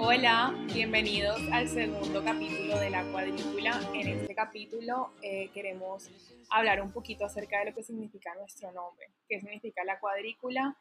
Hola, 0.00 0.52
bienvenidos 0.74 1.38
al 1.52 1.68
segundo 1.68 2.24
capítulo 2.24 2.76
de 2.80 2.90
la 2.90 3.04
cuadrícula. 3.04 3.80
En 3.94 4.08
este 4.08 4.34
capítulo 4.34 5.12
eh, 5.22 5.48
queremos 5.54 6.10
hablar 6.50 6.82
un 6.82 6.90
poquito 6.90 7.24
acerca 7.24 7.60
de 7.60 7.66
lo 7.66 7.74
que 7.74 7.84
significa 7.84 8.34
nuestro 8.34 8.72
nombre, 8.72 9.06
qué 9.28 9.38
significa 9.38 9.84
la 9.84 10.00
cuadrícula 10.00 10.76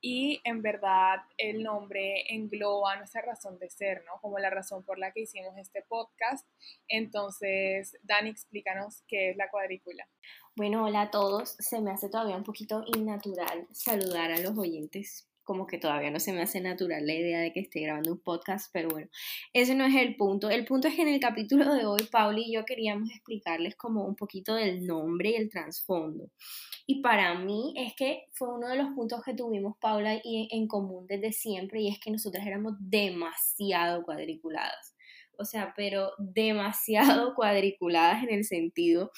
y 0.00 0.40
en 0.44 0.62
verdad 0.62 1.20
el 1.36 1.62
nombre 1.62 2.24
engloba 2.34 2.96
nuestra 2.96 3.22
razón 3.22 3.58
de 3.58 3.70
ser, 3.70 4.04
¿no? 4.06 4.20
Como 4.20 4.38
la 4.38 4.50
razón 4.50 4.84
por 4.84 4.98
la 4.98 5.12
que 5.12 5.20
hicimos 5.20 5.56
este 5.58 5.82
podcast. 5.82 6.46
Entonces, 6.88 7.96
Dani, 8.02 8.30
explícanos 8.30 9.02
qué 9.06 9.30
es 9.30 9.36
la 9.36 9.50
cuadrícula. 9.50 10.08
Bueno, 10.56 10.84
hola 10.84 11.02
a 11.02 11.10
todos. 11.10 11.56
Se 11.58 11.80
me 11.80 11.90
hace 11.90 12.08
todavía 12.08 12.36
un 12.36 12.44
poquito 12.44 12.84
innatural 12.86 13.66
saludar 13.72 14.32
a 14.32 14.38
los 14.40 14.56
oyentes 14.58 15.29
como 15.44 15.66
que 15.66 15.78
todavía 15.78 16.10
no 16.10 16.20
se 16.20 16.32
me 16.32 16.42
hace 16.42 16.60
natural 16.60 17.06
la 17.06 17.14
idea 17.14 17.40
de 17.40 17.52
que 17.52 17.60
esté 17.60 17.80
grabando 17.80 18.12
un 18.12 18.20
podcast, 18.20 18.70
pero 18.72 18.88
bueno, 18.88 19.08
ese 19.52 19.74
no 19.74 19.84
es 19.84 19.94
el 19.94 20.16
punto. 20.16 20.50
El 20.50 20.64
punto 20.64 20.88
es 20.88 20.94
que 20.94 21.02
en 21.02 21.08
el 21.08 21.20
capítulo 21.20 21.74
de 21.74 21.86
hoy, 21.86 22.08
Pauli 22.10 22.44
y 22.46 22.54
yo 22.54 22.64
queríamos 22.64 23.10
explicarles 23.10 23.76
como 23.76 24.04
un 24.04 24.16
poquito 24.16 24.54
del 24.54 24.86
nombre 24.86 25.30
y 25.30 25.34
el 25.34 25.50
trasfondo. 25.50 26.30
Y 26.86 27.02
para 27.02 27.34
mí 27.38 27.74
es 27.76 27.94
que 27.96 28.26
fue 28.32 28.54
uno 28.54 28.68
de 28.68 28.76
los 28.76 28.88
puntos 28.94 29.22
que 29.24 29.34
tuvimos 29.34 29.76
Paula 29.78 30.20
y 30.22 30.48
en 30.50 30.66
común 30.66 31.06
desde 31.06 31.32
siempre, 31.32 31.80
y 31.80 31.88
es 31.88 31.98
que 32.00 32.10
nosotras 32.10 32.46
éramos 32.46 32.74
demasiado 32.78 34.02
cuadriculadas. 34.02 34.94
O 35.38 35.44
sea, 35.44 35.72
pero 35.76 36.12
demasiado 36.18 37.34
cuadriculadas 37.34 38.22
en 38.22 38.30
el 38.30 38.44
sentido 38.44 39.10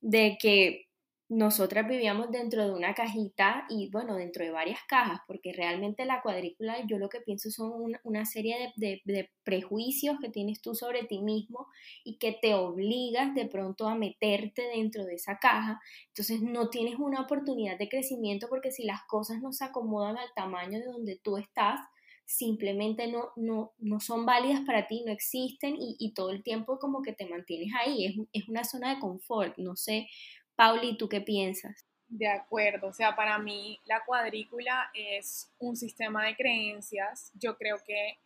de 0.00 0.36
que 0.40 0.86
nosotras 1.32 1.88
vivíamos 1.88 2.30
dentro 2.30 2.62
de 2.62 2.72
una 2.72 2.92
cajita 2.92 3.64
y 3.70 3.88
bueno, 3.90 4.16
dentro 4.16 4.44
de 4.44 4.50
varias 4.50 4.80
cajas, 4.86 5.20
porque 5.26 5.54
realmente 5.54 6.04
la 6.04 6.20
cuadrícula 6.20 6.84
yo 6.86 6.98
lo 6.98 7.08
que 7.08 7.22
pienso 7.22 7.50
son 7.50 7.72
una, 8.04 8.26
serie 8.26 8.74
de, 8.76 9.30
prejuicios 9.42 10.18
que 10.20 10.28
tienes 10.28 10.60
tú 10.60 10.74
sobre 10.74 11.04
ti 11.04 11.22
mismo 11.22 11.68
y 12.04 12.18
que 12.18 12.32
te 12.32 12.54
obligas 12.54 13.34
de 13.34 13.46
pronto 13.46 13.88
a 13.88 13.94
meterte 13.94 14.68
dentro 14.74 15.06
de 15.06 15.14
esa 15.14 15.38
caja. 15.38 15.80
Entonces 16.08 16.42
no 16.42 16.68
tienes 16.68 16.96
una 16.98 17.22
oportunidad 17.22 17.78
de 17.78 17.88
crecimiento 17.88 18.48
porque 18.50 18.70
si 18.70 18.84
las 18.84 19.00
cosas 19.08 19.40
no 19.40 19.52
se 19.52 19.64
acomodan 19.64 20.18
al 20.18 20.28
tamaño 20.36 20.80
de 20.80 20.84
donde 20.84 21.18
tú 21.22 21.38
estás, 21.38 21.80
simplemente 22.26 23.08
no, 23.08 23.30
no, 23.36 23.72
no 23.78 24.00
son 24.00 24.26
válidas 24.26 24.60
para 24.66 24.86
ti, 24.86 25.02
no 25.04 25.12
existen 25.12 25.76
y, 25.78 26.12
todo 26.14 26.30
el 26.30 26.42
tiempo 26.42 26.78
como 26.78 27.02
que 27.02 27.12
te 27.12 27.26
mantienes 27.26 27.72
ahí, 27.74 28.06
es, 28.06 28.14
es 28.32 28.48
una 28.48 28.64
zona 28.64 28.94
de 28.94 29.00
confort, 29.00 29.56
no 29.56 29.76
sé 29.76 30.08
Pauli, 30.56 30.96
¿tú 30.96 31.08
qué 31.08 31.20
piensas? 31.20 31.86
De 32.08 32.28
acuerdo, 32.28 32.88
o 32.88 32.92
sea, 32.92 33.16
para 33.16 33.38
mí 33.38 33.80
la 33.86 34.04
cuadrícula 34.04 34.90
es 34.92 35.50
un 35.58 35.76
sistema 35.76 36.26
de 36.26 36.36
creencias, 36.36 37.30
yo 37.34 37.56
creo 37.56 37.78
que 37.84 38.18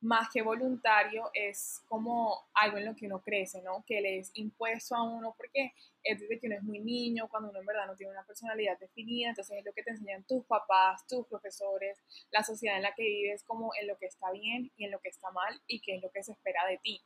más 0.00 0.28
que 0.32 0.42
voluntario 0.42 1.30
es 1.34 1.80
como 1.86 2.48
algo 2.54 2.78
en 2.78 2.86
lo 2.86 2.94
que 2.94 3.06
uno 3.06 3.20
crece, 3.20 3.62
¿no? 3.62 3.84
Que 3.86 4.00
le 4.00 4.18
es 4.18 4.30
impuesto 4.34 4.94
a 4.94 5.02
uno 5.02 5.34
porque 5.36 5.72
es 6.02 6.20
desde 6.20 6.38
que 6.38 6.46
uno 6.46 6.56
es 6.56 6.62
muy 6.62 6.80
niño, 6.80 7.28
cuando 7.28 7.50
uno 7.50 7.60
en 7.60 7.66
verdad 7.66 7.86
no 7.86 7.96
tiene 7.96 8.12
una 8.12 8.24
personalidad 8.24 8.78
definida, 8.78 9.30
entonces 9.30 9.58
es 9.58 9.64
lo 9.64 9.72
que 9.72 9.82
te 9.82 9.90
enseñan 9.90 10.24
tus 10.24 10.44
papás, 10.46 11.04
tus 11.08 11.26
profesores, 11.26 11.98
la 12.30 12.44
sociedad 12.44 12.76
en 12.76 12.82
la 12.82 12.94
que 12.94 13.02
vives, 13.02 13.42
como 13.44 13.70
en 13.80 13.88
lo 13.88 13.96
que 13.98 14.06
está 14.06 14.30
bien 14.30 14.70
y 14.76 14.84
en 14.84 14.92
lo 14.92 15.00
que 15.00 15.08
está 15.08 15.30
mal 15.32 15.60
y 15.66 15.80
qué 15.80 15.96
es 15.96 16.02
lo 16.02 16.10
que 16.10 16.22
se 16.22 16.32
espera 16.32 16.64
de 16.68 16.78
ti. 16.78 17.02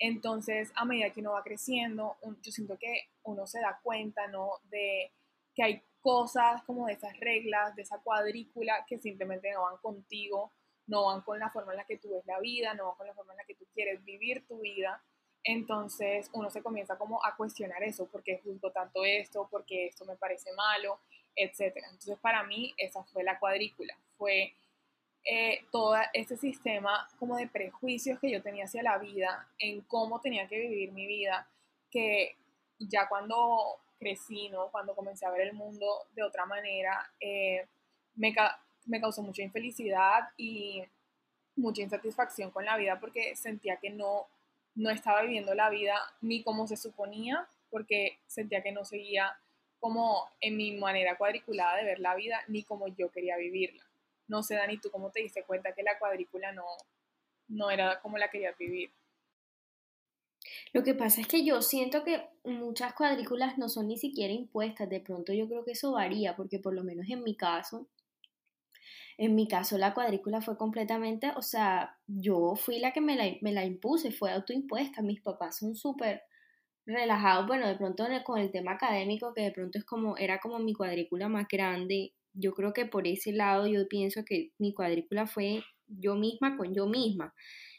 Entonces, 0.00 0.72
a 0.74 0.86
medida 0.86 1.10
que 1.10 1.20
uno 1.20 1.32
va 1.32 1.44
creciendo, 1.44 2.16
yo 2.22 2.50
siento 2.50 2.78
que 2.78 3.10
uno 3.22 3.46
se 3.46 3.60
da 3.60 3.78
cuenta, 3.82 4.26
¿no? 4.28 4.52
De 4.70 5.12
que 5.54 5.62
hay 5.62 5.82
cosas 6.00 6.62
como 6.64 6.86
de 6.86 6.94
esas 6.94 7.18
reglas, 7.20 7.76
de 7.76 7.82
esa 7.82 7.98
cuadrícula 7.98 8.86
que 8.88 8.98
simplemente 8.98 9.52
no 9.52 9.62
van 9.62 9.76
contigo, 9.76 10.52
no 10.86 11.04
van 11.04 11.20
con 11.20 11.38
la 11.38 11.50
forma 11.50 11.72
en 11.72 11.78
la 11.78 11.84
que 11.84 11.98
tú 11.98 12.14
ves 12.14 12.24
la 12.24 12.40
vida, 12.40 12.72
no 12.72 12.86
van 12.86 12.96
con 12.96 13.06
la 13.06 13.14
forma 13.14 13.34
en 13.34 13.38
la 13.38 13.44
que 13.44 13.54
tú 13.54 13.66
quieres 13.74 14.02
vivir 14.02 14.46
tu 14.46 14.60
vida. 14.60 15.04
Entonces 15.44 16.30
uno 16.32 16.50
se 16.50 16.62
comienza 16.62 16.96
como 16.96 17.22
a 17.24 17.36
cuestionar 17.36 17.82
eso, 17.82 18.06
¿por 18.06 18.22
qué 18.22 18.40
juzgo 18.42 18.72
tanto 18.72 19.04
esto? 19.04 19.48
¿Por 19.50 19.66
qué 19.66 19.86
esto 19.86 20.06
me 20.06 20.16
parece 20.16 20.50
malo? 20.54 20.98
Etcétera. 21.36 21.86
Entonces 21.88 22.18
para 22.20 22.42
mí 22.44 22.74
esa 22.78 23.04
fue 23.04 23.22
la 23.22 23.38
cuadrícula, 23.38 23.98
fue 24.16 24.54
eh, 25.24 25.64
todo 25.70 25.96
ese 26.12 26.36
sistema 26.36 27.08
como 27.18 27.36
de 27.36 27.46
prejuicios 27.46 28.18
que 28.18 28.30
yo 28.30 28.42
tenía 28.42 28.64
hacia 28.64 28.82
la 28.82 28.98
vida, 28.98 29.48
en 29.58 29.82
cómo 29.82 30.20
tenía 30.20 30.48
que 30.48 30.58
vivir 30.58 30.92
mi 30.92 31.06
vida, 31.06 31.46
que 31.90 32.36
ya 32.78 33.08
cuando 33.08 33.76
crecí, 33.98 34.48
¿no? 34.48 34.70
cuando 34.70 34.94
comencé 34.94 35.26
a 35.26 35.30
ver 35.30 35.42
el 35.42 35.52
mundo 35.52 35.86
de 36.14 36.22
otra 36.22 36.46
manera, 36.46 37.12
eh, 37.20 37.66
me, 38.14 38.34
me 38.86 39.00
causó 39.00 39.22
mucha 39.22 39.42
infelicidad 39.42 40.30
y 40.36 40.82
mucha 41.56 41.82
insatisfacción 41.82 42.50
con 42.50 42.64
la 42.64 42.76
vida 42.76 42.98
porque 42.98 43.36
sentía 43.36 43.76
que 43.76 43.90
no, 43.90 44.26
no 44.74 44.90
estaba 44.90 45.22
viviendo 45.22 45.54
la 45.54 45.68
vida 45.68 45.96
ni 46.22 46.42
como 46.42 46.66
se 46.66 46.76
suponía, 46.76 47.46
porque 47.70 48.18
sentía 48.26 48.62
que 48.62 48.72
no 48.72 48.84
seguía 48.84 49.36
como 49.78 50.30
en 50.40 50.56
mi 50.56 50.72
manera 50.72 51.16
cuadriculada 51.16 51.76
de 51.76 51.84
ver 51.84 52.00
la 52.00 52.14
vida, 52.14 52.40
ni 52.48 52.62
como 52.62 52.88
yo 52.88 53.10
quería 53.10 53.36
vivirla. 53.36 53.82
No 54.30 54.44
sé, 54.44 54.54
Dani, 54.54 54.78
¿tú 54.78 54.90
cómo 54.90 55.10
te 55.10 55.20
diste 55.20 55.42
cuenta 55.42 55.74
que 55.74 55.82
la 55.82 55.98
cuadrícula 55.98 56.52
no, 56.52 56.64
no 57.48 57.68
era 57.68 58.00
como 58.00 58.16
la 58.16 58.30
querías 58.30 58.56
vivir? 58.56 58.92
Lo 60.72 60.84
que 60.84 60.94
pasa 60.94 61.20
es 61.20 61.26
que 61.26 61.44
yo 61.44 61.60
siento 61.62 62.04
que 62.04 62.28
muchas 62.44 62.94
cuadrículas 62.94 63.58
no 63.58 63.68
son 63.68 63.88
ni 63.88 63.98
siquiera 63.98 64.32
impuestas. 64.32 64.88
De 64.88 65.00
pronto 65.00 65.32
yo 65.32 65.48
creo 65.48 65.64
que 65.64 65.72
eso 65.72 65.92
varía, 65.92 66.36
porque 66.36 66.60
por 66.60 66.74
lo 66.74 66.84
menos 66.84 67.10
en 67.10 67.24
mi 67.24 67.36
caso, 67.36 67.88
en 69.18 69.34
mi 69.34 69.48
caso 69.48 69.76
la 69.78 69.94
cuadrícula 69.94 70.40
fue 70.40 70.56
completamente, 70.56 71.32
o 71.36 71.42
sea, 71.42 71.98
yo 72.06 72.54
fui 72.54 72.78
la 72.78 72.92
que 72.92 73.00
me 73.00 73.16
la, 73.16 73.24
me 73.40 73.52
la 73.52 73.64
impuse, 73.64 74.12
fue 74.12 74.30
autoimpuesta. 74.32 75.02
Mis 75.02 75.20
papás 75.20 75.58
son 75.58 75.74
súper 75.74 76.22
relajados, 76.86 77.48
bueno, 77.48 77.66
de 77.66 77.74
pronto 77.74 78.06
con 78.24 78.38
el 78.38 78.52
tema 78.52 78.72
académico, 78.72 79.34
que 79.34 79.42
de 79.42 79.50
pronto 79.50 79.76
es 79.76 79.84
como, 79.84 80.16
era 80.16 80.38
como 80.38 80.60
mi 80.60 80.72
cuadrícula 80.72 81.28
más 81.28 81.48
grande, 81.48 82.14
yo 82.32 82.52
creo 82.52 82.72
que 82.72 82.86
por 82.86 83.06
ese 83.06 83.32
lado 83.32 83.66
yo 83.66 83.88
pienso 83.88 84.24
que 84.24 84.50
mi 84.58 84.72
cuadrícula 84.72 85.26
fue 85.26 85.62
yo 85.86 86.14
misma 86.14 86.56
con 86.56 86.74
yo 86.74 86.86
misma. 86.86 87.34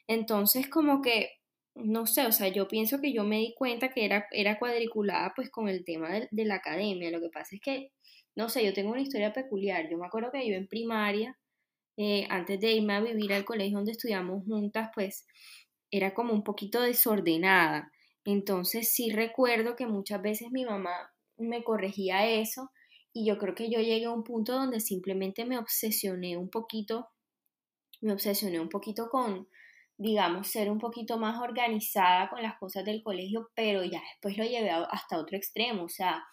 Entonces 0.08 0.68
como 0.70 1.02
que, 1.02 1.30
no 1.76 2.06
sé, 2.06 2.26
o 2.28 2.32
sea, 2.32 2.50
yo 2.50 2.68
pienso 2.68 3.00
que 3.02 3.14
yo 3.14 3.24
me 3.24 3.38
di 3.38 3.54
cuenta 3.56 3.90
que 3.90 4.06
era, 4.06 4.28
era 4.32 4.60
cuadriculada 4.60 5.34
pues 5.36 5.50
con 5.50 5.70
el 5.70 5.86
tema 5.86 6.10
de, 6.32 6.46
la 6.46 6.56
academia. 6.56 7.12
Lo 7.12 7.22
que 7.22 7.30
pasa 7.30 7.56
es 7.56 7.62
que, 7.62 7.92
no 8.36 8.50
sé, 8.50 8.66
yo 8.66 8.74
tengo 8.74 8.92
una 8.92 9.02
historia 9.02 9.34
peculiar. 9.34 9.90
Yo 9.90 9.98
me 9.98 10.08
acuerdo 10.08 10.32
que 10.32 10.48
yo 10.48 10.56
en 10.56 10.68
primaria, 10.68 11.38
eh, 11.98 12.26
antes 12.30 12.60
de 12.60 12.74
irme 12.74 12.94
a 12.96 13.02
vivir 13.02 13.34
al 13.34 13.46
colegio 13.46 13.78
donde 13.78 13.94
estudiamos 13.94 14.44
juntas, 14.46 14.90
pues 14.94 15.26
era 15.92 16.14
como 16.14 16.34
un 16.34 16.44
poquito 16.44 16.82
desordenada. 16.82 17.92
Entonces 18.26 18.92
sí 18.94 19.12
recuerdo 19.12 19.76
que 19.76 19.88
muchas 19.88 20.22
veces 20.22 20.52
mi 20.52 20.66
mamá 20.66 21.12
me 21.38 21.64
corregía 21.64 22.28
eso 22.28 22.70
y 23.14 23.26
yo 23.26 23.38
creo 23.38 23.56
que 23.56 23.70
yo 23.70 23.80
llegué 23.80 24.06
a 24.06 24.12
un 24.12 24.24
punto 24.24 24.54
donde 24.54 24.80
simplemente 24.80 25.46
me 25.46 25.58
obsesioné 25.58 26.38
un 26.38 26.50
poquito, 26.50 27.10
me 28.02 28.14
obsesioné 28.14 28.60
un 28.60 28.70
poquito 28.70 29.10
con, 29.10 29.48
digamos, 29.98 30.48
ser 30.48 30.72
un 30.72 30.80
poquito 30.80 31.18
más 31.18 31.42
organizada 31.42 32.30
con 32.30 32.42
las 32.42 32.58
cosas 32.58 32.86
del 32.86 33.04
colegio, 33.04 33.50
pero 33.56 33.84
ya 33.84 34.02
después 34.14 34.38
lo 34.38 34.46
llevé 34.46 34.70
hasta 34.70 35.20
otro 35.20 35.38
extremo, 35.38 35.84
o 35.84 35.90
sea, 35.90 36.24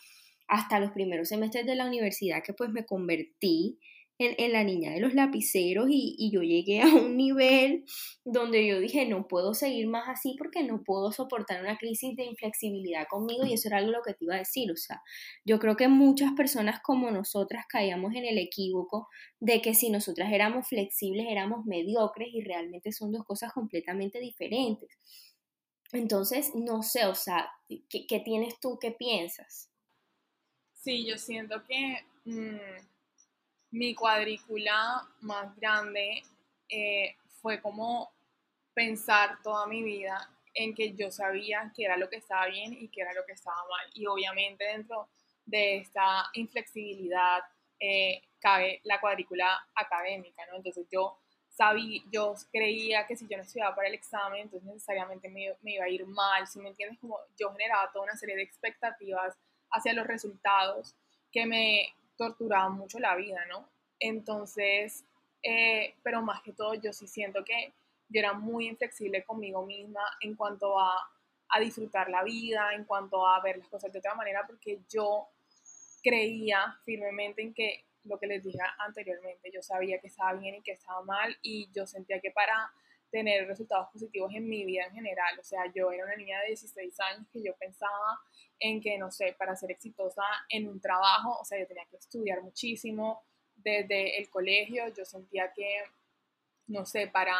hasta 0.47 0.81
los 0.81 0.93
primeros 0.93 1.28
semestres 1.28 1.67
de 1.67 1.75
la 1.75 1.87
universidad 1.87 2.43
que 2.43 2.55
pues 2.55 2.71
me 2.71 2.87
convertí 2.87 3.78
en, 4.19 4.53
la 4.53 4.65
niña 4.65 4.91
de 4.91 5.01
los 5.01 5.15
lapiceros 5.15 5.87
y, 5.91 6.31
yo 6.33 6.43
llegué 6.43 6.83
a 6.83 6.87
un 6.87 7.17
nivel 7.17 7.84
donde 8.25 8.67
yo 8.67 8.81
dije, 8.81 9.06
no 9.06 9.29
puedo 9.29 9.55
seguir 9.55 9.87
más 9.87 10.09
así 10.09 10.34
porque 10.37 10.65
no 10.65 10.83
puedo 10.83 11.12
soportar 11.12 11.61
una 11.61 11.79
crisis 11.79 12.17
de 12.17 12.25
inflexibilidad 12.25 13.06
conmigo 13.09 13.47
y 13.47 13.55
eso 13.55 13.69
era 13.69 13.79
algo 13.79 14.03
que 14.05 14.15
te 14.15 14.25
iba 14.25 14.34
a 14.34 14.39
decir, 14.39 14.71
o 14.73 14.77
sea, 14.77 15.03
yo 15.45 15.59
creo 15.59 15.77
que 15.77 15.89
muchas 15.89 16.33
personas 16.33 16.81
como 16.83 17.11
nosotras 17.11 17.67
caíamos 17.69 18.15
en 18.15 18.25
el 18.25 18.39
equívoco 18.39 19.09
de 19.39 19.62
que 19.62 19.75
si 19.75 19.91
nosotras 19.91 20.33
éramos 20.33 20.69
flexibles 20.69 21.26
éramos 21.29 21.64
mediocres 21.64 22.29
y 22.32 22.43
realmente 22.43 22.93
son 22.93 23.12
dos 23.12 23.25
cosas 23.25 23.53
completamente 23.53 24.19
diferentes. 24.19 24.91
Entonces, 25.93 26.53
no 26.55 26.82
sé, 26.82 27.06
o 27.06 27.14
sea, 27.14 27.50
¿qué, 27.88 28.21
tienes 28.21 28.61
tú? 28.61 28.79
¿Qué 28.79 28.91
piensas? 28.91 29.71
Sí, 30.75 31.06
yo 31.06 31.17
siento 31.17 31.62
que... 31.67 32.05
Mm, 32.25 32.59
mi 33.70 33.94
cuadrícula 33.94 35.06
más 35.20 35.55
grande 35.56 36.23
eh, 36.69 37.17
fue 37.41 37.61
como 37.61 38.11
pensar 38.75 39.38
toda 39.43 39.67
mi 39.67 39.82
vida 39.82 40.31
en 40.55 40.75
que 40.75 40.94
yo 40.94 41.11
sabía 41.11 41.73
que 41.75 41.85
era 41.85 41.97
lo 41.97 42.09
que 42.09 42.17
estaba 42.17 42.47
bien 42.47 42.73
y 42.73 42.88
que 42.88 43.00
era 43.00 43.12
lo 43.12 43.25
que 43.25 43.32
estaba 43.32 43.56
mal. 43.56 43.87
Y 43.94 44.06
obviamente 44.06 44.65
dentro 44.65 45.09
de 45.44 45.79
esta 45.79 46.29
inflexibilidad 46.35 47.41
eh, 47.81 48.23
cabe 48.41 48.81
la 48.85 49.00
cuadrícula 49.00 49.59
académica, 49.75 50.44
¿no? 50.47 50.56
Entonces 50.56 50.87
yo 50.91 51.19
sabía, 51.49 52.03
yo 52.12 52.35
creía 52.53 53.06
que 53.06 53.17
si 53.17 53.26
yo 53.29 53.37
no 53.37 53.43
estudiaba 53.43 53.75
para 53.75 53.88
el 53.88 53.94
examen, 53.94 54.43
entonces 54.43 54.67
necesariamente 54.67 55.29
me, 55.29 55.55
me 55.62 55.75
iba 55.75 55.85
a 55.85 55.88
ir 55.88 56.06
mal, 56.06 56.47
si 56.47 56.61
me 56.61 56.69
entiendes? 56.69 56.99
Como 57.00 57.19
yo 57.38 57.50
generaba 57.53 57.91
toda 57.93 58.05
una 58.05 58.17
serie 58.17 58.37
de 58.37 58.43
expectativas 58.43 59.37
hacia 59.71 59.93
los 59.93 60.06
resultados 60.06 60.94
que 61.31 61.47
me 61.47 61.94
torturaba 62.19 62.69
mucho 62.69 62.99
la 62.99 63.17
vida, 63.17 63.47
¿no? 63.49 63.70
Entonces, 63.99 65.05
eh, 65.43 65.94
pero 66.03 66.20
más 66.20 66.43
que 66.43 66.53
todo, 66.53 66.75
yo 66.75 66.93
sí 66.93 67.06
siento 67.06 67.44
que 67.44 67.73
yo 68.09 68.20
era 68.20 68.35
muy 68.35 68.69
inflexible 68.69 69.25
conmigo 69.25 69.65
misma 69.65 70.03
en 70.20 70.35
cuanto 70.35 70.79
a, 70.79 70.93
a 71.49 71.61
disfrutar 71.61 72.11
la 72.11 72.23
vida, 72.25 72.75
en 72.75 72.85
cuanto 72.85 73.26
a 73.26 73.41
ver 73.41 73.59
las 73.59 73.69
cosas 73.69 73.93
de 73.93 74.00
otra 74.00 74.15
manera, 74.15 74.47
porque 74.47 74.81
yo 74.88 75.29
creía 76.03 76.79
firmemente 76.85 77.43
en 77.43 77.55
que 77.55 77.85
lo 78.05 78.19
que 78.19 78.26
les 78.26 78.43
dije 78.43 78.59
anteriormente, 78.79 79.50
yo 79.53 79.62
sabía 79.62 80.00
que 80.00 80.09
estaba 80.09 80.32
bien 80.32 80.56
y 80.56 80.62
que 80.62 80.73
estaba 80.73 81.03
mal 81.03 81.37
y 81.43 81.71
yo 81.73 81.87
sentía 81.87 82.21
que 82.21 82.31
para 82.31 82.73
tener 83.11 83.47
resultados 83.47 83.88
positivos 83.93 84.32
en 84.35 84.49
mi 84.49 84.64
vida 84.64 84.85
en 84.85 84.94
general, 84.94 85.38
o 85.38 85.44
sea, 85.44 85.71
yo 85.75 85.91
era 85.91 86.05
una 86.05 86.17
niña 86.17 86.41
de 86.41 86.49
16 86.49 87.00
años 87.00 87.26
que 87.32 87.43
yo 87.43 87.55
pensaba 87.56 88.21
en 88.60 88.81
que, 88.81 88.99
no 88.99 89.10
sé, 89.10 89.34
para 89.38 89.56
ser 89.56 89.70
exitosa 89.70 90.22
en 90.49 90.69
un 90.69 90.81
trabajo, 90.81 91.38
o 91.40 91.44
sea, 91.44 91.58
yo 91.58 91.66
tenía 91.66 91.87
que 91.87 91.96
estudiar 91.96 92.43
muchísimo 92.43 93.22
desde 93.55 94.19
el 94.19 94.28
colegio, 94.31 94.88
yo 94.94 95.05
sentía 95.05 95.52
que, 95.52 95.82
no 96.66 96.84
sé, 96.84 97.06
para 97.08 97.37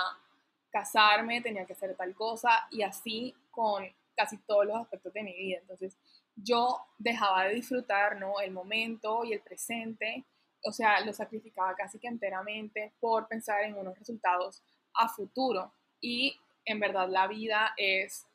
casarme 0.71 1.41
tenía 1.41 1.65
que 1.65 1.73
hacer 1.73 1.97
tal 1.97 2.15
cosa 2.15 2.67
y 2.71 2.83
así 2.83 3.35
con 3.51 3.85
casi 4.15 4.37
todos 4.39 4.67
los 4.67 4.77
aspectos 4.77 5.13
de 5.13 5.23
mi 5.23 5.33
vida. 5.33 5.59
Entonces, 5.61 5.97
yo 6.35 6.81
dejaba 6.99 7.45
de 7.45 7.55
disfrutar, 7.55 8.17
¿no? 8.17 8.41
El 8.41 8.51
momento 8.51 9.25
y 9.25 9.33
el 9.33 9.41
presente, 9.41 10.25
o 10.65 10.73
sea, 10.73 11.01
lo 11.01 11.13
sacrificaba 11.13 11.75
casi 11.75 11.99
que 11.99 12.09
enteramente 12.09 12.93
por 13.01 13.29
pensar 13.29 13.63
en 13.63 13.75
unos 13.75 13.99
resultados 13.99 14.63
a 14.95 15.09
futuro. 15.09 15.73
Y 16.01 16.39
en 16.65 16.81
verdad 16.81 17.09
la 17.09 17.27
vida 17.27 17.75
es, 17.77 18.27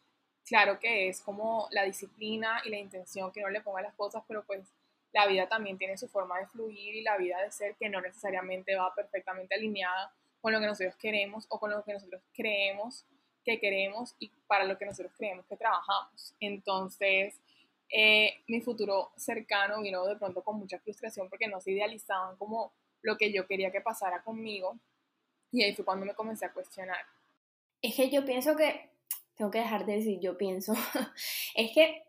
claro 0.45 0.79
que 0.79 1.09
es 1.09 1.21
como 1.21 1.67
la 1.71 1.83
disciplina 1.83 2.61
y 2.65 2.69
la 2.69 2.77
intención 2.77 3.31
que 3.31 3.41
no 3.41 3.49
le 3.49 3.61
ponga 3.61 3.81
las 3.81 3.93
cosas, 3.95 4.23
pero 4.27 4.43
pues 4.45 4.73
la 5.11 5.27
vida 5.27 5.47
también 5.47 5.77
tiene 5.77 5.97
su 5.97 6.07
forma 6.07 6.39
de 6.39 6.47
fluir 6.47 6.95
y 6.95 7.01
la 7.01 7.17
vida 7.17 7.41
de 7.41 7.51
ser 7.51 7.75
que 7.75 7.89
no 7.89 8.01
necesariamente 8.01 8.75
va 8.75 8.93
perfectamente 8.95 9.55
alineada 9.55 10.13
con 10.41 10.51
lo 10.51 10.59
que 10.59 10.65
nosotros 10.65 10.95
queremos 10.95 11.45
o 11.49 11.59
con 11.59 11.71
lo 11.71 11.83
que 11.83 11.93
nosotros 11.93 12.21
creemos 12.33 13.05
que 13.45 13.59
queremos 13.59 14.15
y 14.19 14.29
para 14.47 14.65
lo 14.65 14.77
que 14.77 14.85
nosotros 14.85 15.13
creemos 15.17 15.45
que 15.45 15.57
trabajamos. 15.57 16.33
Entonces, 16.39 17.39
eh, 17.89 18.43
mi 18.47 18.61
futuro 18.61 19.11
cercano 19.15 19.81
vino 19.81 20.05
de 20.05 20.15
pronto 20.15 20.43
con 20.43 20.57
mucha 20.57 20.79
frustración 20.79 21.29
porque 21.29 21.47
no 21.47 21.61
se 21.61 21.71
idealizaban 21.71 22.35
como 22.37 22.73
lo 23.01 23.17
que 23.17 23.31
yo 23.31 23.45
quería 23.45 23.71
que 23.71 23.81
pasara 23.81 24.23
conmigo 24.23 24.79
y 25.51 25.63
ahí 25.63 25.75
fue 25.75 25.85
cuando 25.85 26.05
me 26.05 26.15
comencé 26.15 26.45
a 26.45 26.53
cuestionar. 26.53 27.05
Es 27.81 27.95
que 27.95 28.09
yo 28.09 28.25
pienso 28.25 28.55
que, 28.55 28.89
tengo 29.35 29.51
que 29.51 29.59
dejar 29.59 29.85
de 29.85 29.93
decir 29.93 30.19
yo 30.21 30.37
pienso, 30.37 30.73
es 31.55 31.71
que 31.73 32.03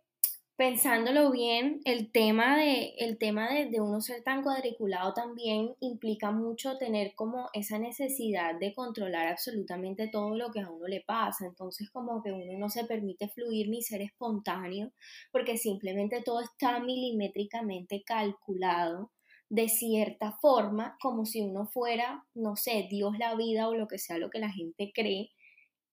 pensándolo 0.57 1.33
bien, 1.33 1.81
el 1.85 2.13
tema, 2.13 2.57
de, 2.57 2.95
el 2.99 3.19
tema 3.19 3.53
de, 3.53 3.67
de, 3.67 3.81
uno 3.81 4.01
ser 4.01 4.23
tan 4.23 4.43
cuadriculado 4.43 5.13
también 5.13 5.75
implica 5.81 6.31
mucho 6.31 6.79
tener 6.79 7.15
como 7.17 7.49
esa 7.53 7.79
necesidad 7.79 8.55
de 8.61 8.73
controlar 8.73 9.27
absolutamente 9.27 10.09
todo 10.09 10.37
lo 10.37 10.53
que 10.53 10.61
a 10.61 10.71
uno 10.71 10.87
le 10.87 11.01
pasa. 11.01 11.47
Entonces 11.47 11.91
como 11.91 12.23
que 12.23 12.33
uno 12.33 12.59
no 12.59 12.69
se 12.69 12.85
permite 12.85 13.29
fluir 13.29 13.69
ni 13.69 13.83
ser 13.83 14.03
espontáneo 14.03 14.93
porque 15.33 15.57
simplemente 15.57 16.23
todo 16.23 16.41
está 16.41 16.79
milimétricamente 16.79 18.05
calculado 18.05 19.11
de 19.49 19.69
cierta 19.69 20.33
forma, 20.41 20.97
como 21.01 21.27
si 21.27 21.43
uno 21.43 21.67
fuera, 21.67 22.25
no 22.35 22.57
sé, 22.57 22.87
Dios 22.91 23.19
la 23.19 23.35
vida 23.35 23.69
o 23.69 23.75
lo 23.75 23.87
que 23.89 23.99
sea 23.99 24.19
lo 24.19 24.31
que 24.31 24.39
la 24.39 24.51
gente 24.51 24.93
cree. 24.95 25.31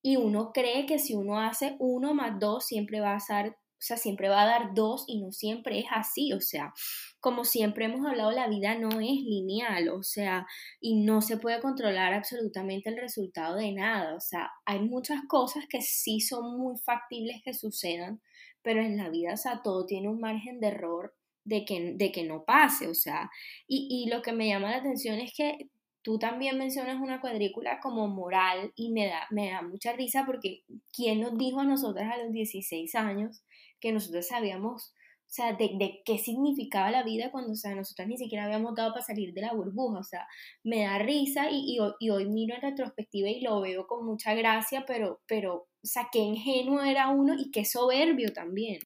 Y 0.02 0.16
uno 0.18 0.52
cree 0.54 0.86
que 0.86 1.00
si 1.00 1.14
uno 1.16 1.40
hace 1.40 1.76
uno 1.80 2.14
más 2.14 2.40
dos, 2.40 2.66
siempre 2.66 3.00
va 3.02 3.14
a 3.14 3.20
ser, 3.20 3.50
o 3.50 3.84
sea, 3.84 3.98
siempre 3.98 4.30
va 4.30 4.44
a 4.44 4.48
dar 4.48 4.74
dos 4.74 5.06
y 5.08 5.22
no 5.22 5.32
siempre 5.32 5.80
es 5.80 5.86
así. 5.92 6.34
O 6.34 6.42
sea, 6.42 6.74
como 7.20 7.44
siempre 7.46 7.86
hemos 7.86 8.06
hablado, 8.06 8.32
la 8.32 8.48
vida 8.48 8.76
no 8.76 8.90
es 9.00 9.22
lineal, 9.24 9.90
o 9.90 10.04
sea, 10.04 10.48
y 10.80 11.04
no 11.04 11.22
se 11.22 11.38
puede 11.38 11.62
controlar 11.62 12.14
absolutamente 12.14 12.90
el 12.90 12.98
resultado 12.98 13.56
de 13.56 13.72
nada. 13.74 14.16
O 14.16 14.20
sea, 14.20 14.52
hay 14.66 14.80
muchas 14.80 15.22
cosas 15.28 15.66
que 15.70 15.82
sí 15.82 16.20
son 16.20 16.58
muy 16.58 16.78
factibles 16.78 17.42
que 17.44 17.54
sucedan, 17.54 18.22
pero 18.64 18.82
en 18.82 18.98
la 18.98 19.10
vida, 19.10 19.34
o 19.34 19.38
sea, 19.38 19.62
todo 19.64 19.86
tiene 19.86 20.10
un 20.10 20.20
margen 20.20 20.60
de 20.60 20.68
error 20.68 21.16
de 21.44 21.66
que, 21.66 21.94
de 21.96 22.12
que 22.12 22.24
no 22.24 22.44
pase, 22.46 22.88
o 22.88 22.94
sea, 22.94 23.30
y, 23.68 23.88
y 23.90 24.10
lo 24.10 24.22
que 24.22 24.32
me 24.32 24.48
llama 24.48 24.72
la 24.72 24.78
atención 24.78 25.20
es 25.20 25.34
que 25.36 25.70
tú 26.02 26.20
también 26.20 26.58
mencionas 26.58 27.02
una 27.02 27.22
cuadrícula 27.22 27.80
como 27.80 28.08
moral 28.08 28.72
y 28.76 28.92
me 28.92 29.08
da, 29.08 29.28
me 29.30 29.52
da 29.52 29.62
mucha 29.62 29.94
risa 29.94 30.26
porque 30.26 30.64
¿quién 30.94 31.22
nos 31.22 31.38
dijo 31.38 31.60
a 31.60 31.66
nosotras 31.66 32.12
a 32.12 32.24
los 32.24 32.32
16 32.32 32.96
años 32.96 33.44
que 33.80 33.92
nosotros 33.92 34.28
sabíamos, 34.28 34.94
o 34.94 35.34
sea, 35.34 35.54
de, 35.54 35.72
de, 35.80 36.02
qué 36.06 36.18
significaba 36.18 36.92
la 36.92 37.04
vida 37.04 37.32
cuando, 37.32 37.54
o 37.54 37.56
sea, 37.56 37.76
nosotras 37.76 38.08
ni 38.08 38.18
siquiera 38.18 38.46
habíamos 38.46 38.76
dado 38.76 38.92
para 38.94 39.06
salir 39.06 39.34
de 39.34 39.42
la 39.42 39.54
burbuja, 39.54 40.00
o 40.00 40.04
sea, 40.04 40.28
me 40.64 40.84
da 40.84 41.00
risa 41.00 41.50
y, 41.50 41.78
y, 41.78 41.80
y 42.00 42.10
hoy 42.10 42.28
miro 42.30 42.56
en 42.56 42.62
retrospectiva 42.62 43.30
y 43.30 43.42
lo 43.42 43.62
veo 43.62 43.88
con 43.88 44.06
mucha 44.06 44.34
gracia, 44.36 44.86
pero, 44.86 45.22
pero, 45.28 45.56
o 45.56 45.68
sea, 45.88 46.10
qué 46.12 46.20
ingenuo 46.20 46.82
era 46.84 47.10
uno 47.10 47.36
y 47.38 47.52
qué 47.52 47.66
soberbio 47.66 48.34
también 48.34 48.80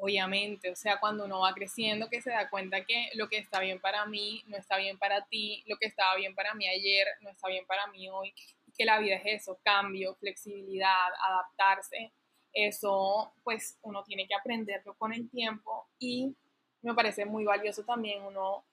obviamente, 0.00 0.70
o 0.70 0.76
sea, 0.76 0.98
cuando 0.98 1.24
uno 1.24 1.40
va 1.40 1.52
creciendo 1.52 2.08
que 2.08 2.22
se 2.22 2.30
da 2.30 2.48
cuenta 2.48 2.84
que 2.84 3.10
lo 3.14 3.28
que 3.28 3.38
está 3.38 3.60
bien 3.60 3.80
para 3.80 4.06
mí 4.06 4.42
no 4.46 4.56
está 4.56 4.78
bien 4.78 4.98
para 4.98 5.26
ti, 5.26 5.62
lo 5.66 5.76
que 5.76 5.86
estaba 5.86 6.16
bien 6.16 6.34
para 6.34 6.54
mí 6.54 6.66
ayer 6.66 7.06
no 7.20 7.30
está 7.30 7.48
bien 7.48 7.66
para 7.66 7.86
mí 7.88 8.08
hoy, 8.08 8.32
que 8.76 8.84
la 8.84 8.98
vida 8.98 9.16
es 9.16 9.42
eso, 9.42 9.58
cambio, 9.62 10.14
flexibilidad, 10.14 11.08
adaptarse, 11.28 12.12
eso 12.52 13.32
pues 13.44 13.78
uno 13.82 14.02
tiene 14.04 14.26
que 14.26 14.34
aprenderlo 14.34 14.94
con 14.94 15.12
el 15.12 15.28
tiempo 15.30 15.86
y 15.98 16.34
me 16.82 16.94
parece 16.94 17.26
muy 17.26 17.44
valioso 17.44 17.84
también 17.84 18.22
uno 18.22 18.64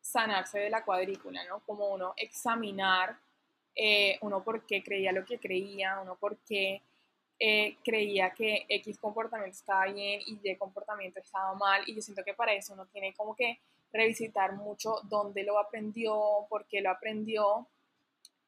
sanarse 0.00 0.58
de 0.58 0.70
la 0.70 0.84
cuadrícula, 0.84 1.44
¿no? 1.44 1.60
Como 1.64 1.88
uno 1.88 2.12
examinar 2.16 3.16
eh, 3.74 4.18
uno 4.20 4.44
por 4.44 4.66
qué 4.66 4.82
creía 4.82 5.12
lo 5.12 5.24
que 5.24 5.38
creía, 5.38 5.98
uno 6.02 6.16
por 6.16 6.36
qué 6.44 6.82
eh, 7.38 7.76
creía 7.84 8.30
que 8.30 8.66
X 8.68 8.98
comportamiento 8.98 9.56
estaba 9.56 9.86
bien 9.86 10.20
y 10.26 10.38
Y 10.42 10.56
comportamiento 10.56 11.20
estaba 11.20 11.54
mal 11.54 11.82
y 11.86 11.94
yo 11.94 12.02
siento 12.02 12.22
que 12.24 12.34
para 12.34 12.52
eso 12.54 12.74
uno 12.74 12.86
tiene 12.86 13.14
como 13.14 13.34
que 13.34 13.58
revisitar 13.92 14.54
mucho 14.54 15.00
dónde 15.04 15.42
lo 15.42 15.58
aprendió, 15.58 16.46
por 16.48 16.66
qué 16.66 16.80
lo 16.80 16.90
aprendió, 16.90 17.66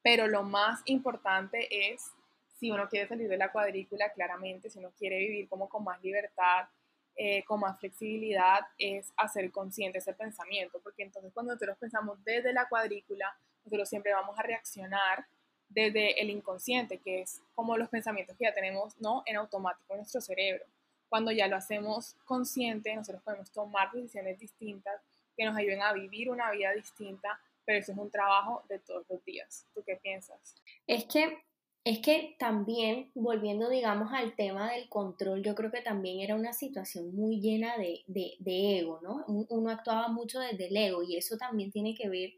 pero 0.02 0.26
lo 0.26 0.42
más 0.42 0.80
importante 0.86 1.90
es 1.90 2.12
si 2.58 2.70
uno 2.70 2.88
quiere 2.88 3.08
salir 3.08 3.28
de 3.28 3.36
la 3.36 3.52
cuadrícula, 3.52 4.12
claramente, 4.12 4.70
si 4.70 4.78
uno 4.78 4.92
quiere 4.96 5.18
vivir 5.18 5.48
como 5.48 5.68
con 5.68 5.84
más 5.84 6.02
libertad, 6.02 6.68
eh, 7.16 7.44
con 7.44 7.60
más 7.60 7.78
flexibilidad, 7.78 8.60
es 8.78 9.12
hacer 9.16 9.50
consciente 9.50 9.98
ese 9.98 10.14
pensamiento, 10.14 10.80
porque 10.82 11.02
entonces 11.02 11.32
cuando 11.32 11.52
nosotros 11.52 11.76
pensamos 11.78 12.22
desde 12.24 12.52
la 12.52 12.68
cuadrícula, 12.68 13.36
nosotros 13.64 13.88
siempre 13.88 14.12
vamos 14.12 14.38
a 14.38 14.42
reaccionar 14.42 15.26
desde 15.74 16.20
el 16.20 16.30
inconsciente, 16.30 16.98
que 16.98 17.22
es 17.22 17.42
como 17.54 17.76
los 17.76 17.88
pensamientos 17.88 18.36
que 18.36 18.44
ya 18.44 18.54
tenemos 18.54 18.98
¿no? 19.00 19.22
en 19.26 19.36
automático 19.36 19.92
en 19.92 19.98
nuestro 19.98 20.20
cerebro. 20.20 20.64
Cuando 21.08 21.32
ya 21.32 21.48
lo 21.48 21.56
hacemos 21.56 22.16
consciente, 22.24 22.94
nosotros 22.94 23.22
podemos 23.22 23.50
tomar 23.50 23.90
decisiones 23.92 24.38
distintas 24.38 25.00
que 25.36 25.44
nos 25.44 25.56
ayuden 25.56 25.82
a 25.82 25.92
vivir 25.92 26.30
una 26.30 26.50
vida 26.52 26.72
distinta, 26.72 27.40
pero 27.64 27.80
eso 27.80 27.92
es 27.92 27.98
un 27.98 28.10
trabajo 28.10 28.62
de 28.68 28.78
todos 28.78 29.04
los 29.08 29.24
días. 29.24 29.66
¿Tú 29.74 29.82
qué 29.84 29.96
piensas? 29.96 30.54
Es 30.86 31.04
que 31.06 31.42
es 31.84 31.98
que 32.00 32.34
también, 32.38 33.10
volviendo, 33.14 33.68
digamos, 33.68 34.10
al 34.12 34.34
tema 34.36 34.72
del 34.72 34.88
control, 34.88 35.42
yo 35.42 35.54
creo 35.54 35.70
que 35.70 35.82
también 35.82 36.20
era 36.20 36.34
una 36.34 36.54
situación 36.54 37.14
muy 37.14 37.40
llena 37.40 37.76
de, 37.76 38.02
de, 38.06 38.32
de 38.38 38.78
ego, 38.78 39.00
¿no? 39.02 39.24
Uno 39.26 39.70
actuaba 39.70 40.08
mucho 40.08 40.40
desde 40.40 40.68
el 40.68 40.76
ego 40.76 41.02
y 41.02 41.16
eso 41.16 41.36
también 41.36 41.70
tiene 41.70 41.94
que 41.94 42.08
ver 42.08 42.30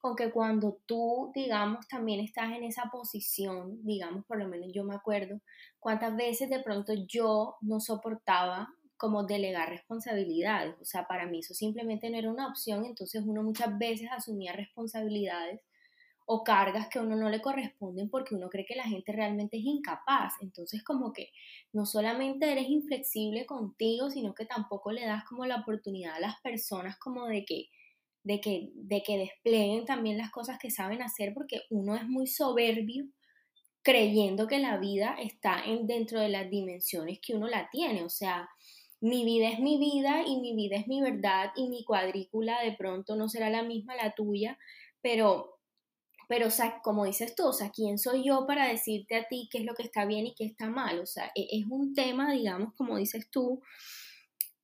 con 0.00 0.14
que 0.14 0.30
cuando 0.30 0.78
tú, 0.86 1.32
digamos, 1.34 1.86
también 1.88 2.20
estás 2.20 2.52
en 2.52 2.62
esa 2.64 2.90
posición, 2.92 3.84
digamos, 3.84 4.24
por 4.26 4.38
lo 4.38 4.48
menos 4.48 4.70
yo 4.72 4.84
me 4.84 4.94
acuerdo, 4.94 5.40
cuántas 5.80 6.16
veces 6.16 6.48
de 6.48 6.60
pronto 6.62 6.92
yo 7.08 7.56
no 7.60 7.80
soportaba 7.80 8.68
como 8.96 9.24
delegar 9.24 9.68
responsabilidades, 9.68 10.76
o 10.80 10.84
sea, 10.84 11.08
para 11.08 11.26
mí 11.26 11.40
eso 11.40 11.54
simplemente 11.54 12.08
no 12.08 12.18
era 12.18 12.30
una 12.30 12.48
opción, 12.48 12.84
entonces 12.84 13.22
uno 13.26 13.42
muchas 13.42 13.76
veces 13.78 14.08
asumía 14.12 14.52
responsabilidades 14.52 15.60
o 16.32 16.44
cargas 16.44 16.88
que 16.88 16.98
a 16.98 17.02
uno 17.02 17.16
no 17.16 17.28
le 17.28 17.42
corresponden 17.42 18.08
porque 18.08 18.34
uno 18.34 18.48
cree 18.48 18.64
que 18.64 18.74
la 18.74 18.84
gente 18.84 19.12
realmente 19.12 19.58
es 19.58 19.64
incapaz. 19.64 20.34
Entonces 20.40 20.82
como 20.82 21.12
que 21.12 21.30
no 21.72 21.84
solamente 21.86 22.50
eres 22.50 22.68
inflexible 22.68 23.44
contigo, 23.46 24.10
sino 24.10 24.34
que 24.34 24.46
tampoco 24.46 24.92
le 24.92 25.04
das 25.04 25.24
como 25.24 25.44
la 25.46 25.56
oportunidad 25.56 26.14
a 26.14 26.20
las 26.20 26.40
personas 26.40 26.98
como 26.98 27.26
de 27.26 27.44
que 27.44 27.68
de 28.24 28.40
que, 28.40 28.70
de 28.74 29.02
que 29.02 29.18
desplieguen 29.18 29.84
también 29.84 30.16
las 30.16 30.30
cosas 30.30 30.56
que 30.58 30.70
saben 30.70 31.02
hacer, 31.02 31.34
porque 31.34 31.62
uno 31.70 31.96
es 31.96 32.06
muy 32.06 32.28
soberbio 32.28 33.06
creyendo 33.82 34.46
que 34.46 34.60
la 34.60 34.78
vida 34.78 35.16
está 35.20 35.64
en, 35.64 35.86
dentro 35.86 36.20
de 36.20 36.28
las 36.28 36.48
dimensiones 36.48 37.18
que 37.20 37.34
uno 37.34 37.48
la 37.48 37.68
tiene. 37.70 38.04
O 38.04 38.08
sea, 38.08 38.48
mi 39.00 39.24
vida 39.24 39.48
es 39.48 39.58
mi 39.58 39.78
vida 39.78 40.22
y 40.24 40.40
mi 40.40 40.54
vida 40.54 40.76
es 40.76 40.86
mi 40.86 41.00
verdad 41.00 41.50
y 41.56 41.68
mi 41.68 41.84
cuadrícula 41.84 42.62
de 42.62 42.72
pronto 42.72 43.16
no 43.16 43.28
será 43.28 43.50
la 43.50 43.64
misma 43.64 43.96
la 43.96 44.14
tuya, 44.14 44.58
pero, 45.00 45.58
pero 46.32 46.46
o 46.46 46.50
sea, 46.50 46.80
como 46.80 47.04
dices 47.04 47.34
tú, 47.34 47.48
o 47.48 47.52
sea, 47.52 47.70
¿quién 47.70 47.98
soy 47.98 48.24
yo 48.24 48.46
para 48.46 48.66
decirte 48.66 49.16
a 49.16 49.28
ti 49.28 49.50
qué 49.52 49.58
es 49.58 49.64
lo 49.66 49.74
que 49.74 49.82
está 49.82 50.06
bien 50.06 50.26
y 50.26 50.34
qué 50.34 50.46
está 50.46 50.70
mal? 50.70 50.98
O 50.98 51.04
sea, 51.04 51.30
e, 51.34 51.46
es 51.50 51.66
un 51.68 51.92
tema, 51.94 52.32
digamos, 52.32 52.72
como 52.72 52.96
dices 52.96 53.28
tú, 53.30 53.60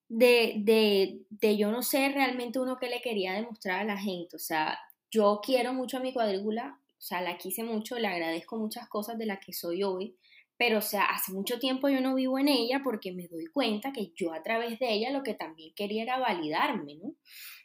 de, 0.08 0.54
de, 0.60 1.20
de 1.28 1.58
yo 1.58 1.70
no 1.70 1.82
sé 1.82 2.08
realmente 2.08 2.58
uno 2.58 2.78
que 2.78 2.88
le 2.88 3.02
quería 3.02 3.34
demostrar 3.34 3.80
a 3.80 3.84
la 3.84 3.98
gente. 3.98 4.34
O 4.34 4.38
sea, 4.38 4.78
yo 5.10 5.42
quiero 5.44 5.74
mucho 5.74 5.98
a 5.98 6.00
mi 6.00 6.14
cuadrícula, 6.14 6.80
o 6.86 7.02
sea, 7.02 7.20
la 7.20 7.36
quise 7.36 7.64
mucho, 7.64 7.98
le 7.98 8.08
agradezco 8.08 8.56
muchas 8.56 8.88
cosas 8.88 9.18
de 9.18 9.26
las 9.26 9.38
que 9.44 9.52
soy 9.52 9.82
hoy, 9.82 10.16
pero 10.56 10.78
o 10.78 10.82
sea, 10.82 11.04
hace 11.04 11.32
mucho 11.32 11.58
tiempo 11.58 11.90
yo 11.90 12.00
no 12.00 12.14
vivo 12.14 12.38
en 12.38 12.48
ella 12.48 12.80
porque 12.82 13.12
me 13.12 13.28
doy 13.28 13.44
cuenta 13.48 13.92
que 13.92 14.10
yo 14.16 14.32
a 14.32 14.42
través 14.42 14.78
de 14.78 14.90
ella 14.90 15.10
lo 15.10 15.22
que 15.22 15.34
también 15.34 15.74
quería 15.74 16.04
era 16.04 16.18
validarme, 16.18 16.94
¿no? 16.94 17.14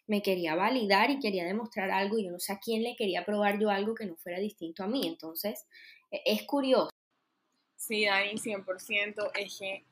Me 0.08 0.22
quería 0.22 0.56
validar 0.56 1.10
y 1.10 1.20
quería 1.20 1.46
demostrar 1.46 1.92
algo 1.92 2.18
y 2.18 2.26
yo 2.26 2.32
no 2.32 2.40
sé 2.40 2.54
a 2.54 2.60
quién 2.60 2.84
le 2.84 2.96
quería 2.96 3.26
probar 3.26 3.60
yo 3.60 3.70
algo 3.70 3.96
que 3.96 4.06
no 4.06 4.16
fuera 4.16 4.40
distinto 4.40 4.84
a 4.84 4.88
mí, 4.88 5.08
entonces 5.08 5.66
e, 6.12 6.22
es 6.26 6.44
curioso. 6.44 6.90
Sí, 7.76 8.06
Dani, 8.06 8.36
100%, 8.36 9.32
es 9.36 9.60
que 9.60 9.86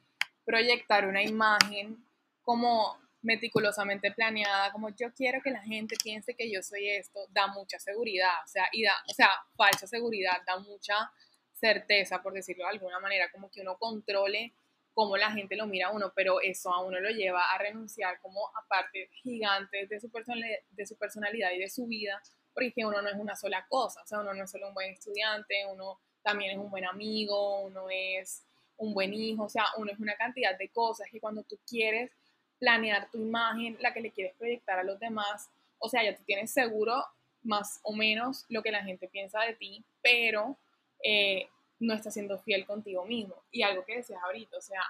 proyectar 0.45 1.07
una 1.07 1.23
imagen 1.23 2.05
como 2.41 2.97
meticulosamente 3.21 4.11
planeada, 4.11 4.71
como 4.71 4.89
yo 4.89 5.13
quiero 5.13 5.41
que 5.41 5.51
la 5.51 5.61
gente 5.61 5.95
piense 6.03 6.33
que 6.33 6.51
yo 6.51 6.63
soy 6.63 6.89
esto, 6.89 7.19
da 7.29 7.47
mucha 7.47 7.79
seguridad, 7.79 8.33
o 8.43 8.47
sea, 8.47 8.67
y 8.71 8.83
da, 8.83 8.93
o 9.09 9.13
sea, 9.13 9.29
falsa 9.55 9.87
seguridad, 9.87 10.41
da 10.45 10.59
mucha 10.59 11.11
certeza, 11.53 12.21
por 12.21 12.33
decirlo 12.33 12.63
de 12.65 12.71
alguna 12.71 12.99
manera, 12.99 13.31
como 13.31 13.51
que 13.51 13.61
uno 13.61 13.77
controle 13.77 14.53
cómo 14.93 15.17
la 15.17 15.31
gente 15.31 15.55
lo 15.55 15.67
mira 15.67 15.87
a 15.87 15.91
uno, 15.91 16.11
pero 16.15 16.41
eso 16.41 16.73
a 16.73 16.83
uno 16.83 16.99
lo 16.99 17.09
lleva 17.09 17.51
a 17.51 17.57
renunciar 17.57 18.19
como 18.21 18.47
a 18.47 18.67
partes 18.67 19.09
gigantes 19.23 19.89
de 19.89 19.99
su, 19.99 20.11
de 20.71 20.85
su 20.85 20.97
personalidad 20.97 21.51
y 21.51 21.59
de 21.59 21.69
su 21.69 21.87
vida, 21.87 22.21
porque 22.53 22.85
uno 22.85 23.01
no 23.01 23.09
es 23.09 23.15
una 23.15 23.35
sola 23.35 23.65
cosa, 23.69 24.01
o 24.01 24.07
sea, 24.07 24.19
uno 24.19 24.33
no 24.33 24.43
es 24.43 24.51
solo 24.51 24.67
un 24.67 24.73
buen 24.73 24.91
estudiante, 24.91 25.65
uno 25.71 25.99
también 26.21 26.51
es 26.51 26.57
un 26.57 26.69
buen 26.69 26.85
amigo, 26.85 27.61
uno 27.61 27.87
es 27.89 28.43
un 28.77 28.93
buen 28.93 29.13
hijo, 29.13 29.43
o 29.43 29.49
sea, 29.49 29.65
uno 29.77 29.91
es 29.91 29.99
una 29.99 30.15
cantidad 30.15 30.57
de 30.57 30.69
cosas 30.69 31.07
que 31.11 31.19
cuando 31.19 31.43
tú 31.43 31.59
quieres 31.67 32.11
planear 32.59 33.09
tu 33.09 33.19
imagen, 33.19 33.77
la 33.79 33.93
que 33.93 34.01
le 34.01 34.11
quieres 34.11 34.35
proyectar 34.35 34.77
a 34.77 34.83
los 34.83 34.99
demás. 34.99 35.49
O 35.79 35.89
sea, 35.89 36.03
ya 36.03 36.15
tú 36.15 36.23
tienes 36.23 36.51
seguro 36.51 37.03
más 37.41 37.79
o 37.83 37.93
menos 37.93 38.45
lo 38.49 38.61
que 38.61 38.71
la 38.71 38.83
gente 38.83 39.07
piensa 39.07 39.41
de 39.41 39.55
ti, 39.55 39.83
pero 40.01 40.59
eh, 41.03 41.47
no 41.81 41.93
estás 41.93 42.13
siendo 42.13 42.39
fiel 42.39 42.65
contigo 42.65 43.05
mismo. 43.05 43.35
Y 43.51 43.63
algo 43.63 43.83
que 43.83 43.97
decías 43.97 44.21
ahorita, 44.23 44.57
o 44.57 44.61
sea, 44.61 44.81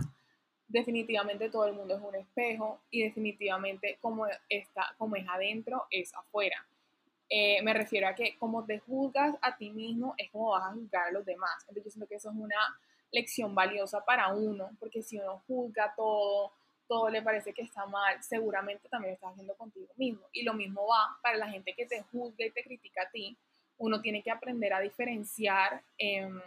definitivamente 0.67 1.49
todo 1.49 1.65
el 1.65 1.73
mundo 1.73 1.95
es 1.95 2.01
un 2.01 2.15
espejo 2.15 2.79
y 2.91 3.03
definitivamente 3.03 3.97
como, 4.01 4.27
está, 4.49 4.93
como 4.97 5.15
es 5.15 5.27
adentro, 5.27 5.85
es 5.89 6.13
afuera. 6.13 6.65
Eh, 7.29 7.61
me 7.63 7.73
refiero 7.73 8.07
a 8.07 8.15
que 8.15 8.37
como 8.37 8.65
te 8.65 8.79
juzgas 8.79 9.35
a 9.41 9.55
ti 9.55 9.69
mismo, 9.71 10.13
es 10.17 10.29
como 10.31 10.49
vas 10.49 10.63
a 10.63 10.73
juzgar 10.73 11.07
a 11.07 11.11
los 11.11 11.25
demás. 11.25 11.51
Entonces 11.61 11.85
yo 11.85 11.91
siento 11.91 12.07
que 12.07 12.15
eso 12.15 12.29
es 12.29 12.35
una 12.35 12.79
lección 13.11 13.55
valiosa 13.55 14.03
para 14.03 14.33
uno, 14.33 14.71
porque 14.79 15.01
si 15.01 15.17
uno 15.17 15.41
juzga 15.47 15.93
todo, 15.95 16.51
todo 16.87 17.09
le 17.09 17.21
parece 17.21 17.53
que 17.53 17.61
está 17.61 17.85
mal, 17.85 18.21
seguramente 18.21 18.89
también 18.89 19.11
lo 19.11 19.15
estás 19.15 19.31
haciendo 19.31 19.55
contigo 19.55 19.87
mismo. 19.95 20.27
Y 20.33 20.43
lo 20.43 20.53
mismo 20.53 20.85
va 20.87 21.17
para 21.21 21.37
la 21.37 21.49
gente 21.49 21.73
que 21.73 21.85
te 21.85 22.01
juzga 22.01 22.45
y 22.45 22.51
te 22.51 22.63
critica 22.63 23.03
a 23.03 23.09
ti. 23.09 23.37
Uno 23.77 24.01
tiene 24.01 24.21
que 24.21 24.31
aprender 24.31 24.73
a 24.73 24.81
diferenciar, 24.81 25.81
em, 25.97 26.41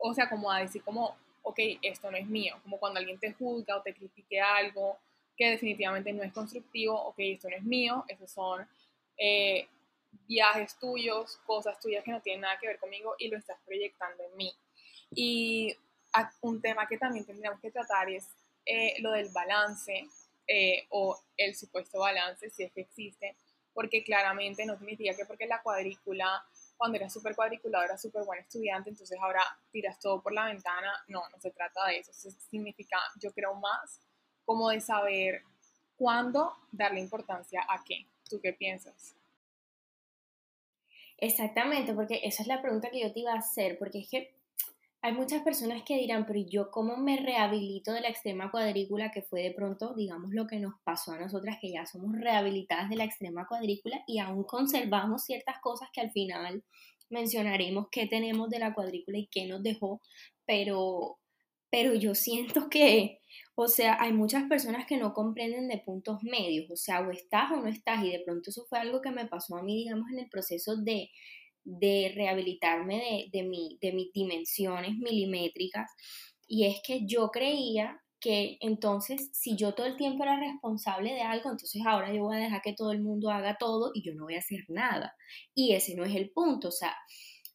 o 0.00 0.14
sea, 0.14 0.28
como 0.28 0.50
a 0.50 0.60
decir 0.60 0.82
como, 0.82 1.16
ok, 1.42 1.58
esto 1.82 2.10
no 2.10 2.16
es 2.16 2.26
mío. 2.26 2.56
Como 2.62 2.78
cuando 2.78 2.98
alguien 2.98 3.18
te 3.18 3.32
juzga 3.32 3.76
o 3.76 3.82
te 3.82 3.94
critique 3.94 4.40
algo 4.40 4.98
que 5.36 5.50
definitivamente 5.50 6.12
no 6.12 6.22
es 6.22 6.32
constructivo, 6.32 7.00
ok, 7.00 7.16
esto 7.18 7.48
no 7.48 7.56
es 7.56 7.62
mío, 7.62 8.04
esos 8.08 8.30
son 8.30 8.68
eh, 9.16 9.68
viajes 10.26 10.78
tuyos, 10.78 11.38
cosas 11.46 11.78
tuyas 11.80 12.04
que 12.04 12.10
no 12.10 12.20
tienen 12.20 12.42
nada 12.42 12.58
que 12.58 12.66
ver 12.66 12.78
conmigo 12.78 13.14
y 13.18 13.28
lo 13.28 13.38
estás 13.38 13.58
proyectando 13.64 14.22
en 14.24 14.36
mí. 14.36 14.52
Y 15.14 15.76
un 16.42 16.60
tema 16.60 16.86
que 16.86 16.98
también 16.98 17.24
tendríamos 17.24 17.60
que 17.60 17.70
tratar 17.70 18.10
es 18.10 18.28
eh, 18.66 18.94
lo 19.00 19.12
del 19.12 19.30
balance 19.32 20.06
eh, 20.46 20.86
o 20.90 21.18
el 21.36 21.54
supuesto 21.54 22.00
balance, 22.00 22.50
si 22.50 22.64
es 22.64 22.72
que 22.72 22.82
existe, 22.82 23.36
porque 23.72 24.02
claramente 24.02 24.66
no 24.66 24.76
significa 24.76 25.16
que 25.16 25.24
porque 25.24 25.46
la 25.46 25.62
cuadrícula, 25.62 26.44
cuando 26.80 26.96
era 26.96 27.10
súper 27.10 27.36
cuadriculado, 27.36 27.84
era 27.84 27.98
súper 27.98 28.24
buen 28.24 28.40
estudiante, 28.40 28.88
entonces 28.88 29.18
ahora 29.20 29.42
tiras 29.70 29.98
todo 29.98 30.22
por 30.22 30.32
la 30.32 30.46
ventana. 30.46 30.90
No, 31.08 31.20
no 31.28 31.38
se 31.38 31.50
trata 31.50 31.86
de 31.88 31.98
eso. 31.98 32.10
Eso 32.10 32.30
significa, 32.50 32.96
yo 33.20 33.32
creo 33.32 33.54
más, 33.54 34.00
como 34.46 34.70
de 34.70 34.80
saber 34.80 35.42
cuándo 35.94 36.56
darle 36.72 37.00
importancia 37.00 37.60
a 37.68 37.84
qué. 37.84 38.06
¿Tú 38.30 38.40
qué 38.40 38.54
piensas? 38.54 39.14
Exactamente, 41.18 41.92
porque 41.92 42.22
esa 42.24 42.42
es 42.42 42.48
la 42.48 42.62
pregunta 42.62 42.88
que 42.90 43.02
yo 43.02 43.12
te 43.12 43.20
iba 43.20 43.34
a 43.34 43.40
hacer, 43.40 43.76
porque 43.78 43.98
es 43.98 44.08
que 44.08 44.39
hay 45.02 45.12
muchas 45.12 45.42
personas 45.42 45.82
que 45.82 45.96
dirán, 45.96 46.26
pero 46.26 46.40
yo 46.46 46.70
cómo 46.70 46.96
me 46.96 47.16
rehabilito 47.16 47.92
de 47.92 48.02
la 48.02 48.08
extrema 48.08 48.50
cuadrícula 48.50 49.10
que 49.10 49.22
fue 49.22 49.42
de 49.42 49.52
pronto, 49.52 49.94
digamos, 49.94 50.32
lo 50.34 50.46
que 50.46 50.58
nos 50.60 50.74
pasó 50.84 51.12
a 51.12 51.18
nosotras, 51.18 51.56
que 51.60 51.72
ya 51.72 51.86
somos 51.86 52.14
rehabilitadas 52.18 52.90
de 52.90 52.96
la 52.96 53.04
extrema 53.04 53.46
cuadrícula 53.46 54.02
y 54.06 54.18
aún 54.18 54.44
conservamos 54.44 55.24
ciertas 55.24 55.58
cosas 55.62 55.88
que 55.92 56.02
al 56.02 56.10
final 56.10 56.64
mencionaremos 57.08 57.88
qué 57.90 58.06
tenemos 58.06 58.50
de 58.50 58.58
la 58.58 58.74
cuadrícula 58.74 59.18
y 59.18 59.26
qué 59.28 59.46
nos 59.46 59.62
dejó, 59.62 60.02
pero, 60.46 61.18
pero 61.70 61.94
yo 61.94 62.14
siento 62.14 62.68
que, 62.68 63.20
o 63.54 63.68
sea, 63.68 63.96
hay 64.00 64.12
muchas 64.12 64.44
personas 64.48 64.86
que 64.86 64.98
no 64.98 65.14
comprenden 65.14 65.68
de 65.68 65.78
puntos 65.78 66.22
medios, 66.22 66.70
o 66.70 66.76
sea, 66.76 67.00
o 67.00 67.10
estás 67.10 67.50
o 67.52 67.56
no 67.56 67.68
estás, 67.68 68.04
y 68.04 68.10
de 68.10 68.20
pronto 68.20 68.50
eso 68.50 68.66
fue 68.68 68.78
algo 68.78 69.00
que 69.00 69.10
me 69.10 69.26
pasó 69.26 69.56
a 69.56 69.62
mí, 69.62 69.76
digamos, 69.76 70.10
en 70.12 70.18
el 70.20 70.28
proceso 70.28 70.76
de 70.76 71.10
de 71.64 72.12
rehabilitarme 72.14 73.28
de, 73.32 73.42
mi, 73.42 73.78
de 73.80 73.92
mis 73.92 74.12
dimensiones 74.12 74.96
milimétricas. 74.98 75.90
Y 76.46 76.66
es 76.66 76.80
que 76.84 77.06
yo 77.06 77.30
creía 77.30 78.00
que 78.20 78.58
entonces 78.60 79.30
si 79.32 79.56
yo 79.56 79.74
todo 79.74 79.86
el 79.86 79.96
tiempo 79.96 80.22
era 80.24 80.38
responsable 80.38 81.14
de 81.14 81.22
algo, 81.22 81.50
entonces 81.50 81.82
ahora 81.86 82.12
yo 82.12 82.22
voy 82.24 82.36
a 82.36 82.40
dejar 82.40 82.60
que 82.60 82.74
todo 82.74 82.92
el 82.92 83.00
mundo 83.02 83.30
haga 83.30 83.56
todo 83.58 83.92
y 83.94 84.02
yo 84.02 84.14
no 84.14 84.24
voy 84.24 84.34
a 84.34 84.40
hacer 84.40 84.64
nada. 84.68 85.14
Y 85.54 85.72
ese 85.72 85.94
no 85.94 86.04
es 86.04 86.14
el 86.14 86.30
punto, 86.30 86.68
o 86.68 86.72
sea, 86.72 86.94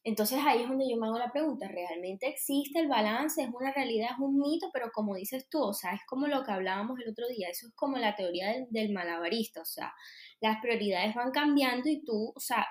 entonces 0.06 0.38
ahí 0.46 0.62
es 0.62 0.68
donde 0.68 0.88
yo 0.88 0.96
me 0.96 1.08
hago 1.08 1.18
la 1.18 1.32
pregunta, 1.32 1.66
¿realmente 1.66 2.28
existe 2.28 2.78
el 2.78 2.86
balance? 2.86 3.42
¿Es 3.42 3.48
una 3.48 3.72
realidad? 3.72 4.10
¿Es 4.12 4.18
un 4.20 4.38
mito? 4.38 4.70
Pero 4.72 4.90
como 4.92 5.16
dices 5.16 5.48
tú, 5.50 5.60
o 5.60 5.72
sea, 5.72 5.94
es 5.94 6.00
como 6.06 6.28
lo 6.28 6.44
que 6.44 6.52
hablábamos 6.52 7.00
el 7.00 7.10
otro 7.10 7.26
día, 7.28 7.48
eso 7.48 7.66
es 7.66 7.74
como 7.74 7.98
la 7.98 8.14
teoría 8.14 8.52
del, 8.52 8.66
del 8.70 8.92
malabarista, 8.92 9.62
o 9.62 9.64
sea, 9.64 9.92
las 10.40 10.60
prioridades 10.60 11.14
van 11.14 11.32
cambiando 11.32 11.88
y 11.88 12.04
tú, 12.04 12.32
o 12.34 12.40
sea, 12.40 12.66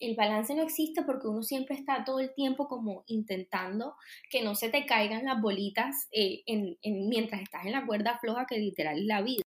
el 0.00 0.16
balance 0.16 0.54
no 0.54 0.62
existe 0.62 1.02
porque 1.02 1.28
uno 1.28 1.42
siempre 1.42 1.76
está 1.76 2.04
todo 2.04 2.20
el 2.20 2.32
tiempo 2.34 2.66
como 2.66 3.04
intentando 3.06 3.96
que 4.30 4.42
no 4.42 4.54
se 4.54 4.70
te 4.70 4.86
caigan 4.86 5.26
las 5.26 5.40
bolitas 5.40 6.08
eh, 6.10 6.42
en, 6.46 6.78
mientras 7.08 7.42
estás 7.42 7.66
en 7.66 7.72
la 7.72 7.86
cuerda 7.86 8.18
floja 8.18 8.46
que 8.46 8.58
literal 8.58 8.98
es 8.98 9.04
la 9.04 9.20
vida. 9.20 9.42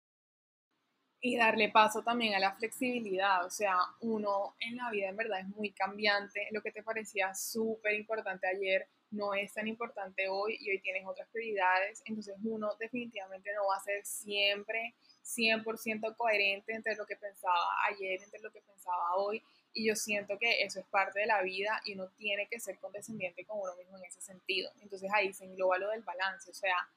Y 1.21 1.37
darle 1.37 1.69
paso 1.69 2.02
también 2.02 2.35
a 2.35 2.38
la 2.38 2.55
flexibilidad, 2.55 3.45
o 3.45 3.50
sea, 3.50 3.76
uno 4.00 4.55
en 4.61 4.76
la 4.76 4.88
vida 4.90 5.09
en 5.09 5.17
verdad 5.17 5.40
es 5.40 5.49
muy 5.49 5.73
cambiante, 5.73 6.47
lo 6.52 6.62
que 6.62 6.71
te 6.71 6.83
parecía 6.83 7.35
súper 7.35 7.95
importante 7.95 8.47
ayer 8.47 8.87
no 9.11 9.35
es 9.35 9.52
tan 9.52 9.67
importante 9.67 10.28
hoy 10.28 10.57
y 10.61 10.71
hoy 10.71 10.81
tienes 10.81 11.05
otras 11.07 11.28
prioridades, 11.31 12.02
entonces 12.05 12.37
uno 12.45 12.71
definitivamente 12.78 13.50
no 13.55 13.67
va 13.67 13.76
a 13.76 13.81
ser 13.81 14.05
siempre 14.05 14.95
100% 15.25 16.17
coherente 16.17 16.73
entre 16.73 16.95
lo 16.95 17.05
que 17.05 17.17
pensaba 17.17 17.67
ayer, 17.88 18.23
entre 18.23 18.40
lo 18.40 18.52
que 18.52 18.62
pensaba 18.62 19.17
hoy 19.17 19.43
y 19.73 19.87
yo 19.87 19.97
siento 19.97 20.39
que 20.39 20.63
eso 20.63 20.81
es 20.81 20.87
parte 20.87 21.21
de 21.21 21.27
la 21.27 21.43
vida 21.43 21.81
y 21.85 21.95
uno 21.95 22.09
tiene 22.17 22.49
que 22.49 22.61
ser 22.61 22.79
condescendiente 22.79 23.45
con 23.45 23.61
uno 23.61 23.77
mismo 23.77 23.97
en 23.99 24.05
ese 24.05 24.21
sentido. 24.21 24.71
Entonces 24.81 25.11
ahí 25.15 25.33
se 25.33 25.45
engloba 25.45 25.79
lo 25.79 25.91
del 25.91 26.03
balance, 26.03 26.51
o 26.51 26.55
sea, 26.55 26.89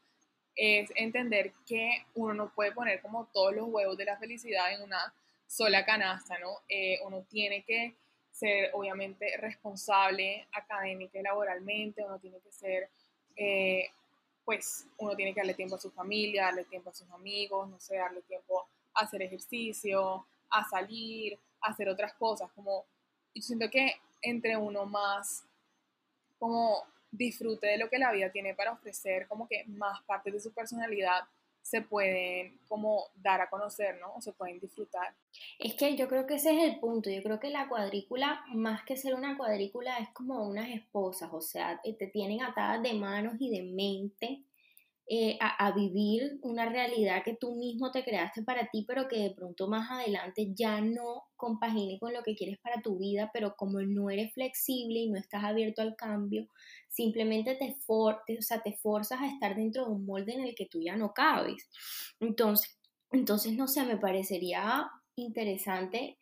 es 0.55 0.91
entender 0.95 1.53
que 1.65 2.05
uno 2.15 2.33
no 2.33 2.53
puede 2.53 2.71
poner 2.71 3.01
como 3.01 3.25
todos 3.27 3.55
los 3.55 3.67
huevos 3.67 3.97
de 3.97 4.05
la 4.05 4.17
felicidad 4.17 4.73
en 4.73 4.81
una 4.81 5.13
sola 5.47 5.85
canasta, 5.85 6.37
¿no? 6.39 6.61
Eh, 6.67 6.99
uno 7.05 7.25
tiene 7.29 7.63
que 7.63 7.95
ser 8.31 8.71
obviamente 8.73 9.37
responsable 9.37 10.47
académica 10.53 11.19
y 11.19 11.23
laboralmente, 11.23 12.03
uno 12.03 12.19
tiene 12.19 12.39
que 12.39 12.51
ser, 12.51 12.89
eh, 13.35 13.89
pues, 14.45 14.87
uno 14.97 15.15
tiene 15.15 15.33
que 15.33 15.41
darle 15.41 15.53
tiempo 15.53 15.75
a 15.75 15.79
su 15.79 15.91
familia, 15.91 16.45
darle 16.45 16.63
tiempo 16.65 16.89
a 16.89 16.93
sus 16.93 17.09
amigos, 17.11 17.69
no 17.69 17.79
sé, 17.79 17.97
darle 17.97 18.21
tiempo 18.21 18.65
a 18.93 19.01
hacer 19.01 19.21
ejercicio, 19.21 20.25
a 20.49 20.69
salir, 20.69 21.37
hacer 21.61 21.89
otras 21.89 22.13
cosas, 22.13 22.51
como 22.53 22.85
yo 23.33 23.41
siento 23.41 23.69
que 23.69 23.95
entre 24.21 24.57
uno 24.57 24.85
más 24.85 25.45
como 26.37 26.83
disfrute 27.11 27.67
de 27.67 27.77
lo 27.77 27.89
que 27.89 27.99
la 27.99 28.11
vida 28.11 28.31
tiene 28.31 28.55
para 28.55 28.71
ofrecer, 28.71 29.27
como 29.27 29.47
que 29.47 29.65
más 29.67 30.01
partes 30.03 30.33
de 30.33 30.39
su 30.39 30.53
personalidad 30.53 31.23
se 31.61 31.81
pueden 31.81 32.59
como 32.67 33.05
dar 33.15 33.41
a 33.41 33.49
conocer, 33.49 33.99
¿no? 33.99 34.15
O 34.15 34.21
se 34.21 34.33
pueden 34.33 34.59
disfrutar. 34.59 35.13
Es 35.59 35.75
que 35.75 35.95
yo 35.95 36.07
creo 36.07 36.25
que 36.25 36.35
ese 36.35 36.51
es 36.51 36.63
el 36.73 36.79
punto. 36.79 37.09
Yo 37.09 37.21
creo 37.21 37.39
que 37.39 37.49
la 37.49 37.69
cuadrícula, 37.69 38.43
más 38.47 38.83
que 38.83 38.97
ser 38.97 39.13
una 39.13 39.37
cuadrícula, 39.37 39.97
es 39.99 40.09
como 40.09 40.43
unas 40.47 40.69
esposas, 40.69 41.29
o 41.31 41.41
sea, 41.41 41.79
te 41.83 42.07
tienen 42.07 42.41
atadas 42.41 42.81
de 42.81 42.93
manos 42.93 43.35
y 43.39 43.49
de 43.51 43.63
mente 43.63 44.43
eh, 45.13 45.37
a, 45.41 45.73
vivir 45.73 46.39
una 46.41 46.69
realidad 46.69 47.21
que 47.25 47.35
tú 47.35 47.55
mismo 47.55 47.91
te 47.91 48.05
creaste 48.05 48.43
para 48.43 48.69
ti, 48.71 48.85
pero 48.87 49.09
que 49.09 49.17
de 49.17 49.31
pronto 49.31 49.67
más 49.67 49.91
adelante 49.91 50.53
ya 50.55 50.79
no 50.79 51.23
compagine 51.35 51.99
con 51.99 52.13
lo 52.13 52.23
que 52.23 52.33
quieres 52.33 52.59
para 52.59 52.81
tu 52.81 52.97
vida, 52.97 53.29
pero 53.33 53.55
como 53.57 53.81
no 53.81 54.09
eres 54.09 54.33
flexible 54.33 54.99
y 54.99 55.09
no 55.09 55.19
estás 55.19 55.43
abierto 55.43 55.81
al 55.81 55.97
cambio, 55.97 56.47
simplemente 56.87 57.55
te, 57.55 57.75
for 57.85 58.21
o 58.25 58.41
sea, 58.41 58.61
te 58.61 58.77
forzas 58.77 59.19
a 59.19 59.27
estar 59.27 59.53
dentro 59.53 59.83
de 59.83 59.91
un 59.91 60.05
molde 60.05 60.31
en 60.31 60.47
el 60.47 60.55
que 60.55 60.67
tú 60.67 60.79
ya 60.81 60.95
no 60.95 61.11
cabes. 61.13 61.69
Entonces, 62.21 62.79
entonces 63.11 63.51
no 63.57 63.67
sé, 63.67 63.83
me 63.83 63.97
parecería 63.97 64.89
interesante 65.17 66.19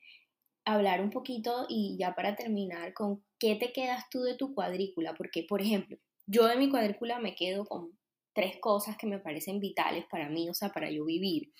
hablar 0.65 1.01
un 1.01 1.11
poquito 1.11 1.67
y 1.69 1.95
ya 1.99 2.15
para 2.15 2.35
terminar 2.35 2.95
con 2.95 3.23
qué 3.37 3.55
te 3.55 3.71
quedas 3.71 4.05
tú 4.09 4.23
de 4.23 4.35
tu 4.35 4.55
cuadrícula, 4.55 5.13
porque 5.13 5.45
por 5.47 5.61
ejemplo, 5.61 5.99
yo 6.25 6.47
de 6.47 6.57
mi 6.57 6.71
cuadrícula 6.71 7.19
me 7.19 7.35
quedo 7.35 7.65
con 7.65 7.99
tres 8.33 8.57
cosas 8.59 8.97
que 8.97 9.07
me 9.07 9.19
parecen 9.19 9.59
vitales 9.59 10.05
para 10.09 10.29
mí, 10.29 10.49
o 10.49 10.53
sea, 10.53 10.69
para 10.69 10.89
yo 10.91 11.05
vivir. 11.05 11.53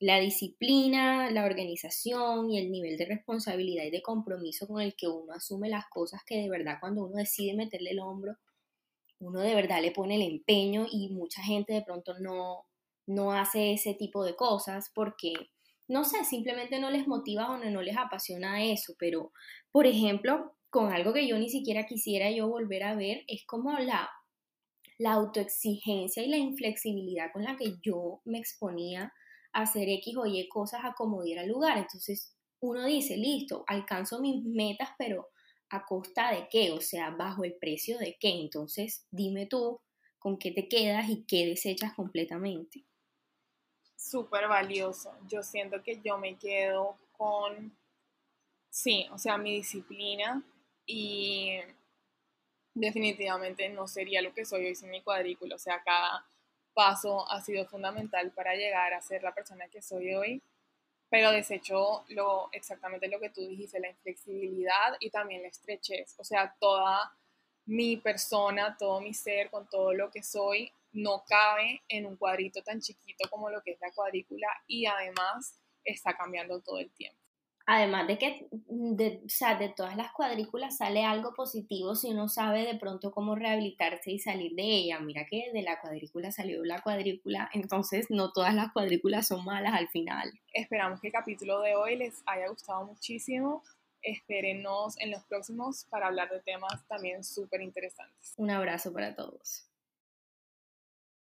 La 0.00 0.18
disciplina, 0.18 1.30
la 1.30 1.44
organización 1.44 2.50
y 2.50 2.58
el 2.58 2.70
nivel 2.70 2.96
de 2.96 3.06
responsabilidad 3.06 3.84
y 3.84 3.90
de 3.90 4.02
compromiso 4.02 4.66
con 4.66 4.80
el 4.80 4.94
que 4.96 5.08
uno 5.08 5.32
asume 5.32 5.68
las 5.68 5.84
cosas 5.88 6.22
que 6.26 6.36
de 6.36 6.50
verdad 6.50 6.78
cuando 6.80 7.04
uno 7.04 7.16
decide 7.16 7.54
meterle 7.54 7.90
el 7.90 8.00
hombro, 8.00 8.36
uno 9.20 9.40
de 9.40 9.54
verdad 9.54 9.80
le 9.80 9.92
pone 9.92 10.16
el 10.16 10.22
empeño 10.22 10.86
y 10.90 11.08
mucha 11.10 11.42
gente 11.42 11.72
de 11.72 11.82
pronto 11.82 12.18
no, 12.18 12.66
no 13.06 13.32
hace 13.32 13.72
ese 13.72 13.94
tipo 13.94 14.24
de 14.24 14.36
cosas 14.36 14.90
porque, 14.94 15.32
no 15.88 16.04
sé, 16.04 16.24
simplemente 16.24 16.80
no 16.80 16.90
les 16.90 17.06
motiva 17.06 17.50
o 17.50 17.58
no, 17.58 17.70
no 17.70 17.82
les 17.82 17.96
apasiona 17.96 18.64
eso, 18.64 18.94
pero, 18.98 19.32
por 19.70 19.86
ejemplo, 19.86 20.56
con 20.70 20.92
algo 20.92 21.12
que 21.12 21.28
yo 21.28 21.38
ni 21.38 21.48
siquiera 21.48 21.86
quisiera 21.86 22.30
yo 22.30 22.48
volver 22.48 22.82
a 22.82 22.96
ver, 22.96 23.24
es 23.28 23.46
como 23.46 23.72
la 23.78 24.10
la 24.98 25.12
autoexigencia 25.12 26.22
y 26.22 26.28
la 26.28 26.36
inflexibilidad 26.36 27.32
con 27.32 27.44
la 27.44 27.56
que 27.56 27.76
yo 27.82 28.20
me 28.24 28.38
exponía 28.38 29.12
a 29.52 29.62
hacer 29.62 29.88
X 29.88 30.16
o 30.16 30.26
Y 30.26 30.48
cosas 30.48 30.84
a 30.84 30.94
como 30.94 31.22
diera 31.22 31.44
lugar. 31.44 31.78
Entonces 31.78 32.36
uno 32.60 32.84
dice, 32.86 33.16
listo, 33.16 33.64
alcanzo 33.66 34.20
mis 34.20 34.42
metas, 34.44 34.90
pero 34.98 35.28
¿a 35.70 35.84
costa 35.84 36.32
de 36.32 36.48
qué? 36.48 36.72
O 36.72 36.80
sea, 36.80 37.10
bajo 37.10 37.44
el 37.44 37.54
precio 37.54 37.98
de 37.98 38.16
qué. 38.18 38.30
Entonces 38.40 39.06
dime 39.10 39.46
tú 39.46 39.80
con 40.18 40.38
qué 40.38 40.52
te 40.52 40.68
quedas 40.68 41.08
y 41.08 41.24
qué 41.26 41.46
desechas 41.46 41.94
completamente. 41.94 42.84
Súper 43.96 44.48
valioso. 44.48 45.12
Yo 45.28 45.42
siento 45.42 45.82
que 45.82 46.00
yo 46.02 46.18
me 46.18 46.36
quedo 46.36 46.96
con, 47.12 47.76
sí, 48.70 49.06
o 49.12 49.18
sea, 49.18 49.38
mi 49.38 49.52
disciplina 49.54 50.42
y 50.86 51.58
definitivamente 52.74 53.68
no 53.68 53.88
sería 53.88 54.20
lo 54.20 54.34
que 54.34 54.44
soy 54.44 54.66
hoy 54.66 54.74
sin 54.74 54.90
mi 54.90 55.00
cuadrícula. 55.00 55.54
O 55.54 55.58
sea, 55.58 55.82
cada 55.82 56.24
paso 56.74 57.30
ha 57.30 57.40
sido 57.40 57.64
fundamental 57.66 58.32
para 58.32 58.54
llegar 58.54 58.92
a 58.92 59.00
ser 59.00 59.22
la 59.22 59.34
persona 59.34 59.68
que 59.68 59.80
soy 59.80 60.14
hoy. 60.14 60.42
Pero 61.08 61.30
desecho 61.30 62.04
lo, 62.08 62.48
exactamente 62.52 63.08
lo 63.08 63.20
que 63.20 63.30
tú 63.30 63.46
dijiste, 63.46 63.78
la 63.78 63.90
inflexibilidad 63.90 64.96
y 64.98 65.10
también 65.10 65.42
la 65.42 65.48
estrechez. 65.48 66.16
O 66.18 66.24
sea, 66.24 66.56
toda 66.58 67.12
mi 67.66 67.96
persona, 67.96 68.76
todo 68.76 69.00
mi 69.00 69.14
ser, 69.14 69.50
con 69.50 69.68
todo 69.68 69.94
lo 69.94 70.10
que 70.10 70.22
soy, 70.22 70.72
no 70.92 71.24
cabe 71.26 71.82
en 71.88 72.06
un 72.06 72.16
cuadrito 72.16 72.62
tan 72.62 72.80
chiquito 72.80 73.28
como 73.30 73.50
lo 73.50 73.62
que 73.62 73.72
es 73.72 73.80
la 73.80 73.92
cuadrícula 73.92 74.48
y 74.66 74.86
además 74.86 75.58
está 75.84 76.16
cambiando 76.16 76.60
todo 76.60 76.78
el 76.78 76.90
tiempo. 76.90 77.23
Además 77.66 78.06
de 78.06 78.18
que 78.18 78.46
mm, 78.68 78.96
de, 78.96 79.22
o 79.24 79.28
sea, 79.28 79.56
de 79.56 79.70
todas 79.70 79.96
las 79.96 80.12
cuadrículas 80.12 80.76
sale 80.76 81.04
algo 81.04 81.32
positivo 81.34 81.94
si 81.94 82.10
uno 82.10 82.28
sabe 82.28 82.64
de 82.66 82.78
pronto 82.78 83.10
cómo 83.10 83.34
rehabilitarse 83.34 84.10
y 84.10 84.18
salir 84.18 84.54
de 84.54 84.62
ella. 84.62 85.00
Mira 85.00 85.26
que 85.28 85.50
de 85.52 85.62
la 85.62 85.80
cuadrícula 85.80 86.30
salió 86.30 86.64
la 86.64 86.82
cuadrícula, 86.82 87.48
entonces 87.52 88.06
no 88.10 88.32
todas 88.32 88.54
las 88.54 88.72
cuadrículas 88.72 89.28
son 89.28 89.44
malas 89.44 89.74
al 89.74 89.88
final. 89.88 90.30
Esperamos 90.52 91.00
que 91.00 91.08
el 91.08 91.12
capítulo 91.12 91.60
de 91.60 91.74
hoy 91.74 91.96
les 91.96 92.22
haya 92.26 92.48
gustado 92.48 92.84
muchísimo. 92.84 93.62
Espérenos 94.02 95.00
en 95.00 95.10
los 95.10 95.24
próximos 95.24 95.86
para 95.88 96.08
hablar 96.08 96.28
de 96.28 96.40
temas 96.40 96.86
también 96.88 97.24
súper 97.24 97.62
interesantes. 97.62 98.34
Un 98.36 98.50
abrazo 98.50 98.92
para 98.92 99.14
todos. 99.14 99.66